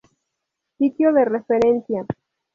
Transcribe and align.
Sitio 0.79 1.13
de 1.13 1.25
referencia. 1.25 2.07